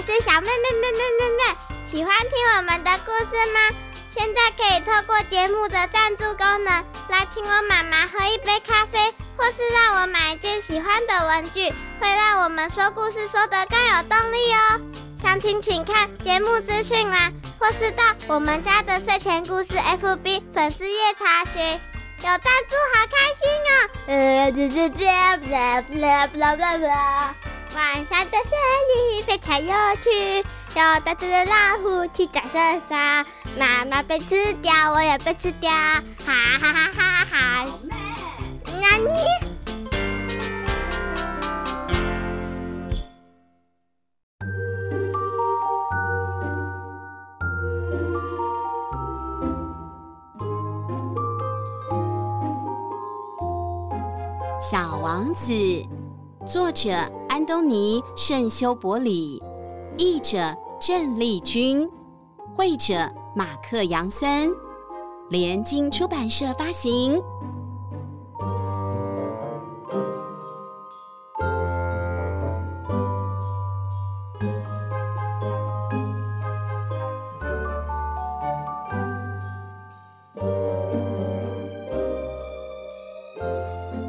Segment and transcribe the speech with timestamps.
[0.00, 1.42] 我是小妹妹妹妹妹妹，
[1.86, 3.60] 喜欢听我们的故事吗？
[4.16, 11.70] 现在可以透过节目的赞助功能，来请我妈妈喝一杯咖啡，或是让我买一件喜欢的文具，
[12.00, 14.80] 会让我们说故事说得更有动力哦。
[15.20, 21.62] 详情请看节目资讯栏，或是到我们家的睡前故事 FB 粉丝页查询。
[21.62, 23.70] 有赞助好开心哦！
[27.74, 28.58] 晚上的森
[28.90, 29.70] 林非常有
[30.02, 33.24] 趣，有大只的老虎骑在身上，
[33.58, 36.02] 妈妈被吃掉，我也被吃掉，哈
[36.60, 37.64] 哈哈哈哈！
[38.80, 39.10] 那你？
[54.60, 55.52] 小王子，
[56.46, 56.90] 作者
[57.30, 59.40] 安东尼·圣修伯里，
[59.96, 61.88] 译者郑丽君，
[62.56, 64.52] 绘者马克·杨森，
[65.28, 67.22] 联经出版社发行。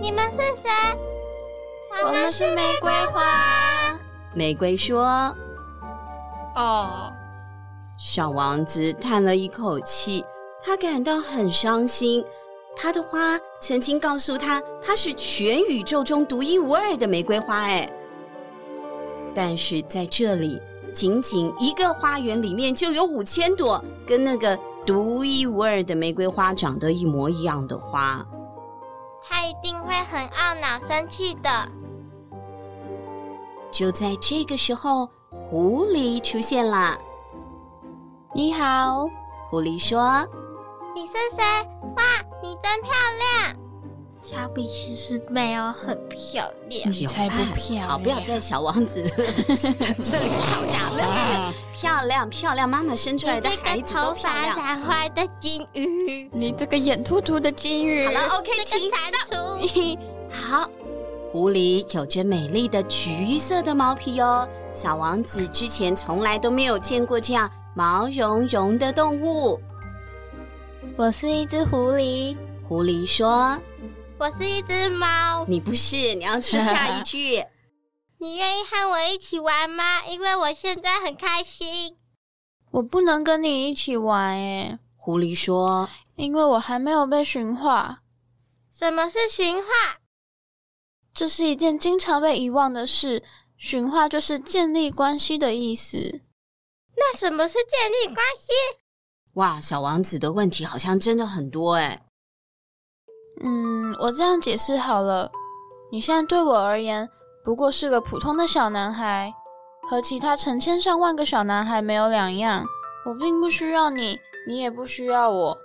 [0.02, 0.72] 你们是谁
[2.56, 4.00] 玫瑰花。
[4.34, 5.36] 玫瑰说
[6.56, 7.12] ：“哦。”
[7.98, 10.26] 小王子叹了一口气，
[10.64, 12.26] 他感到很伤心。
[12.76, 17.58] 他的花曾经告诉他，他是全宇宙中独一无二的玫瑰花。
[17.58, 17.92] 哎，
[19.36, 20.60] 但是在这里，
[20.94, 28.26] 仅仅一个花园里面就有五千朵跟那个独一无二的玫瑰花长得一模一样的花。
[29.22, 31.70] 他一定会很懊恼、生气的。
[33.72, 36.98] 就在这个时候，狐狸出现了。
[38.34, 39.08] 你好，
[39.50, 40.28] 狐狸说
[40.94, 41.42] ：“你是谁？
[41.96, 42.04] 哇，
[42.44, 43.56] 你真漂亮！
[44.22, 47.88] 小比其实没有很漂亮，你才不漂亮。
[47.90, 51.54] 好，不要在小王子 这里吵架了。
[51.74, 54.56] 漂亮，漂亮，妈妈生出来的孩子都漂亮。
[54.56, 58.06] 头发染坏的金鱼，你这个眼秃秃的金鱼。
[58.06, 59.98] 好了，OK，停止。
[60.30, 60.70] 好。”
[61.32, 69.58] 狐狸有着美丽的橘色的毛皮哟，小王子之前从来都没有见过这样毛茸茸的动物。
[70.98, 73.58] 我是一只狐狸，狐狸说
[74.20, 77.42] ：“我是一只猫。”你不是，你要说下一句。
[78.20, 80.06] 你愿意和我一起玩吗？
[80.06, 81.96] 因为我现在很开心。
[82.72, 85.88] 我不能跟你一起玩诶，狐狸说
[86.18, 88.02] ：“因为我还没有被驯化。”
[88.70, 90.01] 什么是驯化？
[91.14, 93.24] 这是一件经常被遗忘的事。
[93.58, 96.22] 驯化就是建立关系的意思。
[96.96, 98.48] 那什么是建立关系？
[99.34, 102.02] 哇，小王子的问题好像真的很多哎。
[103.44, 105.32] 嗯，我这样解释好了。
[105.92, 107.08] 你现在对我而言
[107.44, 109.32] 不过是个普通的小男孩，
[109.88, 112.66] 和其他成千上万个小男孩没有两样。
[113.06, 115.56] 我并不需要你，你也不需要我。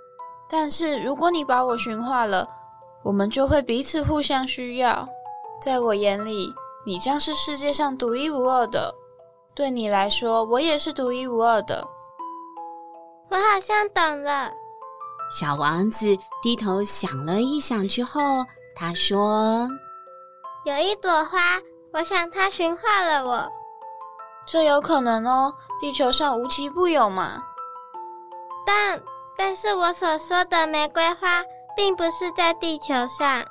[0.47, 2.47] 但是如果你把我驯化了，
[3.03, 5.09] 我们就会彼此互相需要。
[5.59, 6.53] 在我眼里，
[6.85, 8.93] 你将是世界上独一无二的。
[9.55, 11.87] 对你来说，我也是独一无二的。
[13.29, 14.51] 我好像懂了。
[15.29, 19.67] 小王子低头想了一想之后，他说
[20.63, 21.59] ：“有一朵花，
[21.91, 23.51] 我想它驯化了我。
[24.45, 27.43] 这有可能哦，地球上无奇不有嘛。
[28.65, 29.01] 但，
[29.35, 31.43] 但是我所说的玫瑰花，
[31.75, 33.43] 并不是在地球上。”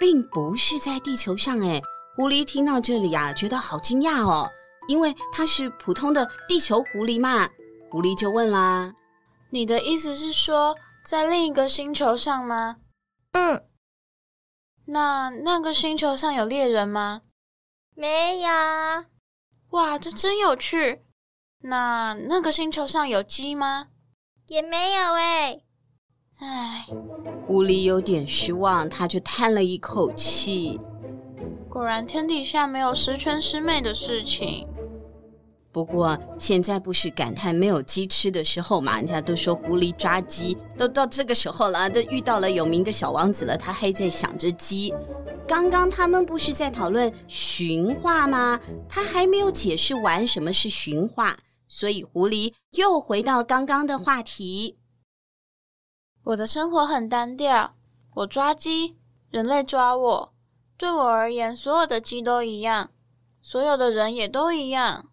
[0.00, 1.80] 并不是在地球上哎，
[2.16, 4.50] 狐狸听到这里啊，觉得好惊讶哦，
[4.88, 7.46] 因为它是普通的地球狐狸嘛。
[7.90, 8.94] 狐狸就问啦
[9.50, 10.74] ：“你的意思是说，
[11.04, 12.78] 在另一个星球上吗
[13.32, 13.62] ？”“嗯。
[14.86, 17.20] ”“那那个星球上有猎人吗
[17.94, 18.48] ？”“没有。
[19.70, 21.04] ”“哇，这真有趣。
[21.62, 23.88] 那那个星球上有鸡吗
[24.48, 25.60] ？”“也没有哎。”
[26.40, 26.86] 唉，
[27.46, 30.80] 狐狸有点失望，他就叹了一口气。
[31.68, 34.66] 果然，天底下没有十全十美的事情。
[35.70, 38.96] 不过，现在不是感叹没有鸡吃的时候嘛？
[38.96, 44.92] 人家都说狐狸抓鸡，都到这个时候了，都遇到了有名的小王子了，他还在想着鸡。
[45.46, 48.58] 刚刚他们不是在讨论驯化吗？
[48.88, 51.36] 他还没有解释完什么是驯化，
[51.68, 54.78] 所以狐狸又回到刚刚的话题。
[56.24, 57.74] 我的生活很单调，
[58.14, 58.96] 我抓鸡，
[59.30, 60.32] 人类抓我。
[60.76, 62.90] 对我而言，所有的鸡都一样，
[63.42, 65.06] 所有的人也都一样。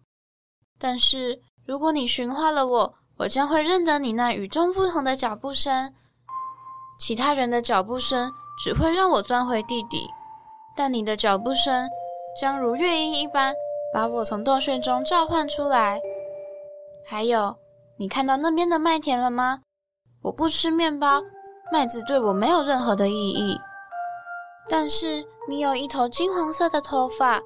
[0.78, 5.92] 但是如果你驯化了我，我将会认得你那与众不同的脚步声。
[6.98, 8.30] 其他人的脚步声
[8.62, 10.08] 只会让我钻回地底，
[10.76, 11.88] 但你的脚步声
[12.40, 13.54] 将如乐音一般，
[13.92, 16.00] 把我从洞穴中召唤出来。
[17.04, 17.56] 还有，
[17.96, 19.62] 你看到那边的麦田了吗？
[20.22, 21.22] 我不吃面包，
[21.72, 23.56] 麦子对我没有任何的意义。
[24.68, 27.40] 但是你有一头金黄色的头发，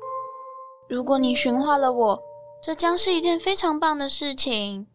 [0.88, 2.22] 如果你驯化了我，
[2.62, 4.86] 这将是一件非常棒的事情，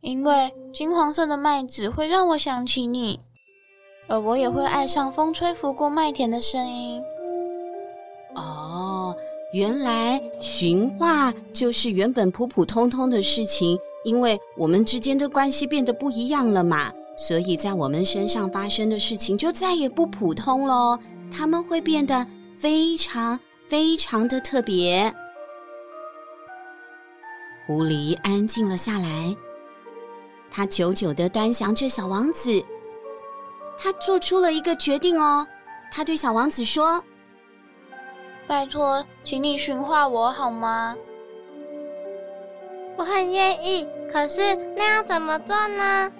[0.00, 3.20] 因为金黄色的麦子会让我想起你，
[4.08, 7.02] 而我也会爱上风吹拂过麦田的声音。
[8.34, 9.14] 哦，
[9.52, 16.92] 原来驯化就是原本普普通通的事情，因为我们之间的关系变得不一样了嘛。
[17.18, 20.98] 所以在我们身上发生的事情就再也不普通喽，
[21.32, 22.26] 他们会变得
[22.56, 25.12] 非常非常的特别。
[27.66, 29.34] 狐狸安静了下来，
[30.50, 32.62] 他久久的端详着小王子，
[33.78, 35.46] 他做出了一个决定哦。
[35.90, 37.02] 他对小王子说
[38.46, 40.94] ：“拜托，请你驯化我好吗？”
[42.96, 46.10] 我很愿意，可是那要怎么做呢？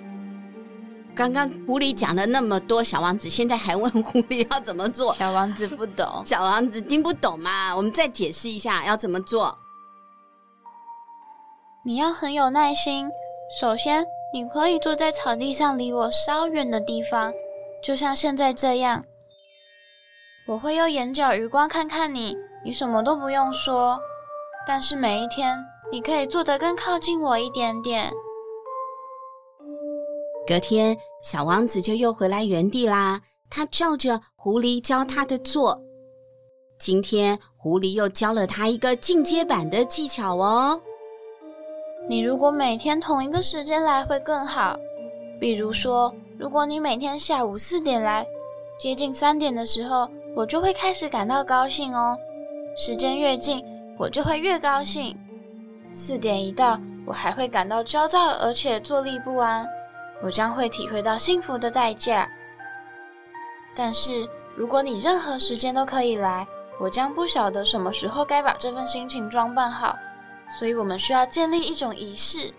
[1.14, 5.14] 刚刚狐狸讲了那么多，小王子现在还问狐狸要怎么做。
[5.14, 7.74] 小王子不懂， 小王子听不懂嘛？
[7.74, 9.56] 我们再解释一下要怎么做。
[11.84, 13.08] 你要很有耐心。
[13.60, 17.32] 首先，你可以坐在草地上，离我稍远的地方，
[17.82, 19.04] 就像现在这样。
[20.46, 23.98] 我会用眼角余光看看你，你什么都不用说。
[24.66, 25.56] 但是每一天，
[25.90, 28.12] 你可以坐得更靠近我一点点。
[30.46, 33.20] 隔天，小王子就又回来原地啦。
[33.48, 35.80] 他照着狐狸教他的做。
[36.78, 40.80] 今天，狐狸又教了他一个进阶版的技巧哦。
[42.08, 44.76] 你如果每天同一个时间来会更好。
[45.40, 48.26] 比如说，如果你每天下午四点来，
[48.78, 52.16] 接近三点的时候，我就会开始感到高兴哦。
[52.76, 53.64] 时间越近，
[53.98, 55.16] 我就会越高兴。
[55.98, 59.66] 四点一到，我还会感到焦躁，而且坐立不安。
[60.22, 62.28] 我将会体会到幸福的代价。
[63.74, 66.46] 但是，如果你任何时间都可以来，
[66.78, 69.96] 我将不晓得什么时候该把这份心情装扮好。
[70.50, 72.50] 所以我们需要建立一种仪式。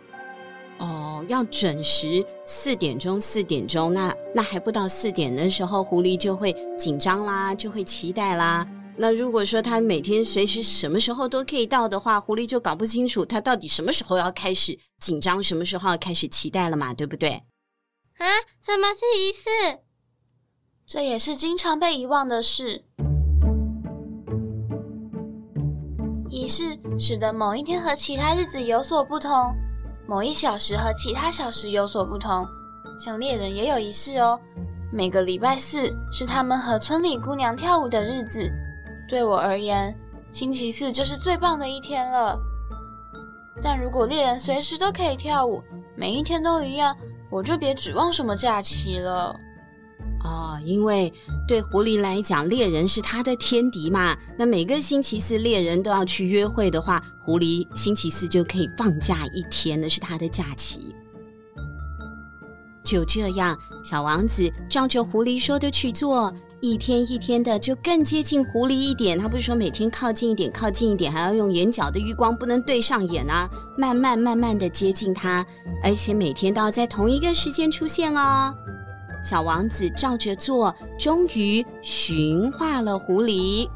[0.80, 3.94] 哦，要准时四点钟，四点钟。
[3.94, 8.66] 那那还不到四点的时候，狐狸就会紧张啦，就会期待啦。
[9.00, 17.44] 那如果说他每天随时什么时候都可以到的话，狐狸就搞不清楚他到底什么时候要开始紧张，什么时候要开始期待了嘛，对不对？
[18.18, 18.26] 啊，
[18.66, 19.80] 什么是仪式？
[20.88, 22.86] 这也是经常被遗忘的事。
[26.32, 26.64] 仪式
[26.98, 29.32] 使得某一天和其他日子有所不同，
[30.08, 32.44] 某一小时和其他小时有所不同。
[33.00, 34.40] 像猎人也有仪式哦，
[34.92, 38.52] 每个礼拜四是他们和村里姑娘跳舞的日子。
[39.08, 39.98] 对我而言，
[40.32, 42.38] 星期四就是最棒的一天了。
[43.62, 45.64] 但如果猎人随时都可以跳舞，
[45.96, 46.96] 每一天都一样，
[47.32, 49.36] 我就别指望什么假期了。
[50.24, 51.12] 哦，因为
[51.48, 54.16] 对狐狸来讲，猎人是他的天敌嘛。
[54.38, 60.94] 那每个星期四猎人都要去约会的话，狐狸星期四就可以放假一天，那是他的假期。
[62.84, 66.34] 就这样，小王子照着狐狸说的去做。
[66.60, 69.18] 一天一天的，就更接近狐狸一点。
[69.20, 73.48] 他不是说每天靠近一点，靠近一点，还要用眼角的余光，不能对上眼啊。
[73.78, 75.46] 慢慢慢慢的接近他，
[75.84, 78.56] 而且每天都要在同一个时间出现哦。
[79.22, 83.70] 小王子照着做，终于驯化了狐狸。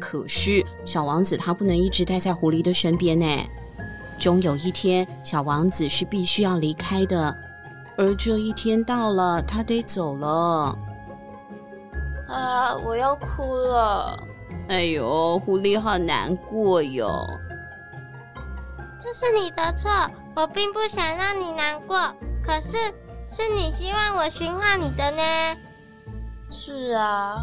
[0.00, 3.26] 可是小王子他不能一直待在狐狸的身边呢。
[4.18, 7.32] 终有一天，小王子是必须要离开的，
[7.96, 10.76] 而这一天到了，他得走了。
[12.28, 12.76] 啊！
[12.76, 14.16] 我要哭了。
[14.68, 17.26] 哎呦，狐狸好难过哟。
[18.98, 19.90] 这是你的错，
[20.36, 21.96] 我并不想让你难过。
[22.42, 22.76] 可是，
[23.26, 25.22] 是你希望我驯化你的呢？
[26.50, 27.42] 是啊，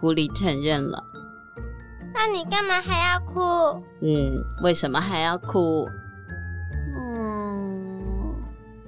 [0.00, 1.02] 狐狸承认了。
[2.14, 3.40] 那你干嘛还要哭？
[4.00, 5.88] 嗯，为什么还要哭？
[6.96, 8.34] 嗯，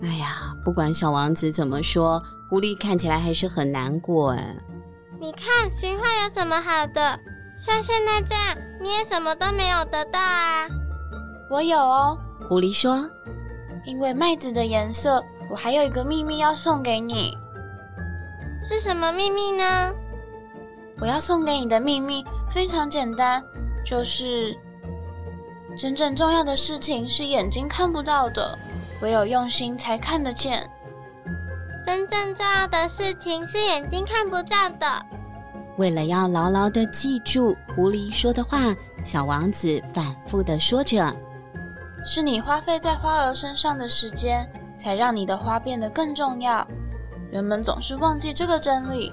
[0.03, 4.57] 哎呀，不管小王子怎么说，狐狸看起来还是很难过哎。
[5.25, 7.19] 你看，驯化有什么好的？
[7.57, 10.69] 像现在这样，你也什么都没有得到啊。
[11.49, 13.09] 我有哦，狐狸说。
[13.87, 17.35] 因为麦子的颜色，我还有一个秘密要送给你。
[18.63, 19.95] 是什么秘密呢？
[21.01, 23.43] 我要送给你的秘密非常简单，
[23.83, 24.55] 就是
[25.75, 28.59] 真正重要的事情是眼睛看不到的，
[29.01, 30.71] 唯有用心才看得见。
[31.85, 34.87] 真正重要的事情是眼睛看不到的。
[35.77, 38.75] 为了要牢牢地记住狐狸说的话，
[39.05, 41.15] 小王子反复地说着
[42.07, 46.67] ：“是你花费在花儿身上的时间，才让你的花变得更重要。
[47.31, 49.13] 人们总是忘记这个真理，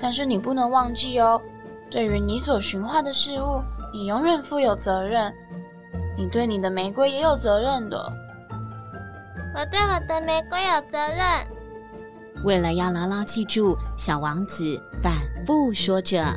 [0.00, 1.42] 但是你不能忘记哦。
[1.90, 3.62] 对于你所驯化的事物，
[3.92, 5.34] 你永远负有责任。
[6.16, 8.12] 你对你的玫瑰也有责任的。
[9.54, 11.18] 我对我的玫瑰有责任。”
[12.44, 15.12] 为了要牢牢记住，小王子反
[15.44, 16.34] 复说着。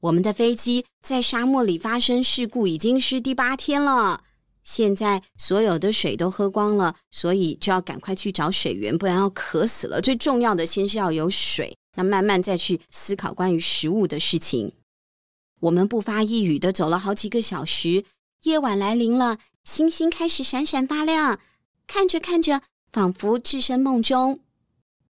[0.00, 4.24] 我们的飞机在沙漠里发生事故已经是第八天了，
[4.62, 10.00] 现在所有的水都喝光了，所以就要赶快去找水源，不然要渴死了。
[10.00, 14.72] 最重要的，先是要有水，那慢慢再去思考关于食物的事情。
[15.60, 18.04] 我们不发一语的走了好几个小时。
[18.42, 21.38] 夜晚来临了，星星开始闪闪发亮，
[21.86, 24.40] 看着看着，仿佛置身梦中。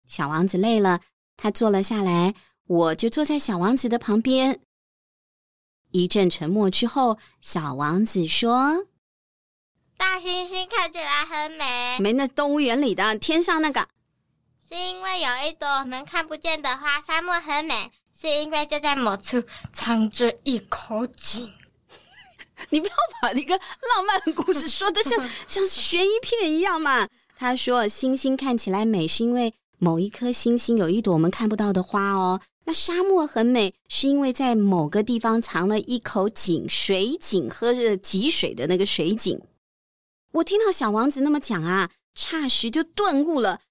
[0.08, 1.02] 小王子累了，
[1.36, 2.34] 他坐了下来，
[2.68, 4.62] 我就坐在小王子的旁边。
[5.92, 8.86] 一阵沉默之后，小王子说
[9.98, 13.90] ：“大猩猩看起来很美。”没，那动物园里的天上那个，
[14.66, 17.02] 是因为有一朵我们看不见的花。
[17.02, 19.44] 沙漠很美，是因为就在某处
[19.74, 21.54] 藏着一口井。
[22.70, 25.14] 你不要把一个浪漫的故事说的像
[25.48, 27.08] 像悬疑片一样嘛。
[27.36, 32.42] 他说：“星星看起来美，是因为某一颗星星有一朵我们看不到的花哦。
[32.66, 39.40] 那沙漠很美，是因为在某个地方藏了一口井，水井，喝着汲水的那个水井。”
[40.34, 43.62] 我听到小王子那么讲啊，霎时就顿悟了。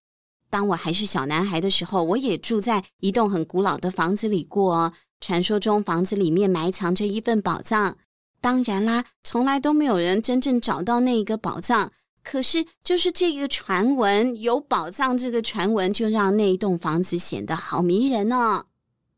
[0.49, 4.93] 当我还是小男孩的时候，我也住在一栋很古老的房子里过哦。
[5.21, 7.99] 传说中，房子里面埋藏着一份宝藏。
[8.47, 11.91] 当然啦，从来都没有人真正找到那一个宝藏。
[12.23, 18.67] 可是，就是这个传闻，有宝藏这个传闻，就让那一栋房子显得好迷人呢。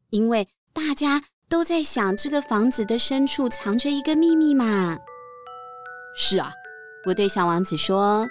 [0.08, 4.97] 因为大家都在想，这个房子的深处藏着一个秘密嘛。
[6.16, 6.50] 是啊，
[7.04, 8.26] 我对小王子说：“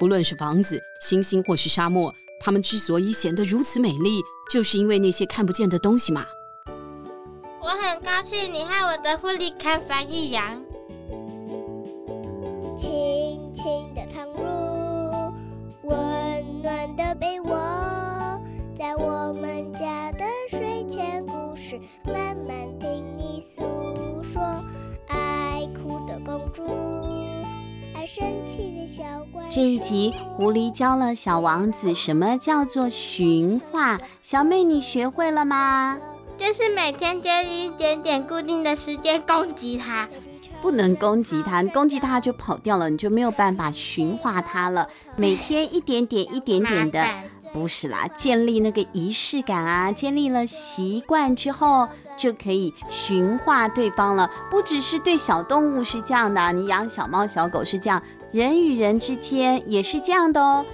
[0.00, 6.24] 不论是房子、星星或是沙漠，它们之所以显得如此美丽，就是因为那些看不见的东西嘛。”
[7.68, 10.42] 我很高兴你和我的狐狸看翻一样。
[12.74, 15.34] 轻轻的躺入
[15.82, 18.40] 温暖的被窝，
[18.74, 23.60] 在我们家的睡前故事，慢慢听你诉
[24.22, 24.42] 说。
[25.06, 26.64] 爱哭的公主，
[27.94, 29.48] 爱生气的小怪兽。
[29.50, 34.00] 这一集，狐狸教了小王子什么叫做驯化。
[34.22, 35.98] 小妹，你学会了吗？
[36.38, 40.06] 就是每天接一点点固定的时间攻击它，
[40.62, 44.86] 不能攻击它，攻击它就跑掉了，你就没有办法驯化它了。
[45.16, 47.04] 每天一点点一点点的，
[47.52, 54.30] 不是啦，建立那个仪式感啊，建立了习惯之后，就可以驯化对方了。
[54.48, 60.64] 不只是对小动物是这样的，你养小猫小狗是这样，人与人之间也是这样的哦。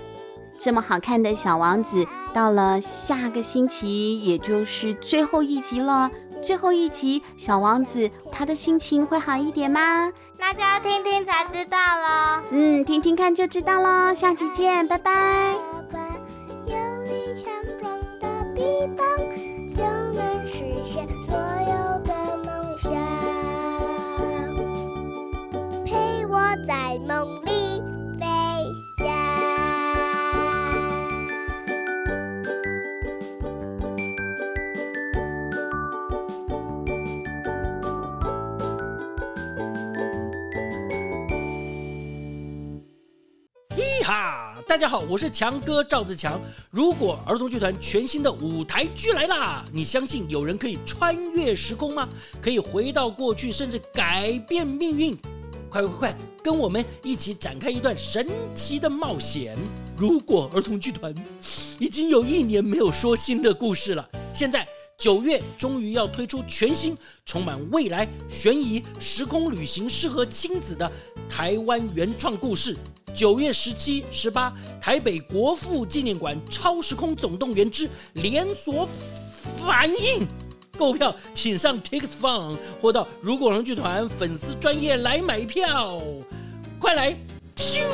[0.65, 6.11] 这么好看的小王子，到了下个星期，也就是最后一集了。
[6.43, 10.11] 最后一集，小王子他的心情会好一点吗？
[10.39, 12.43] 那就要听听才知道了。
[12.51, 14.15] 嗯，听听看就知道了。
[14.15, 15.55] 下期见，拜拜。
[16.65, 19.07] 有力强壮的臂膀，
[19.75, 19.83] 就
[20.19, 21.07] 能实现
[44.05, 46.39] 哈大家好，我是强哥赵自强。
[46.71, 52.07] 如果儿童剧团全新的舞台剧来啦，你相信有人可以穿越时空吗？
[52.39, 55.17] 可以回到过去，甚至改变命运？
[55.71, 59.57] 快快快，跟我们一起展开一段神奇的冒险！
[59.97, 61.15] 如果儿童剧团
[61.79, 64.69] 已经有一年没有说新的故事了，现在
[64.99, 66.95] 九月终于要推出全新、
[67.25, 70.93] 充满未来、悬疑、时空旅行、适合亲子的
[71.27, 72.77] 台湾原创故事。
[73.15, 78.89] 九月十七、十八，台北国父纪念馆《超时空总动员之连锁
[79.57, 80.23] 反应》
[80.77, 86.03] 购票，请上 TixFun 或到如果儿童剧团粉丝专业来买票，
[86.81, 87.17] 快来！
[87.57, 87.85] 咻，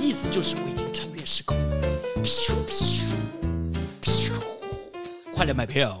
[0.00, 1.56] 意思就是我已经穿越时空，
[2.24, 3.04] 咻咻，
[4.02, 4.32] 咻，
[5.32, 6.00] 快来买票。